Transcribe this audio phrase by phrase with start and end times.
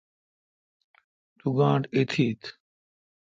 [1.37, 2.41] تو گاݨڈ ایتھت۔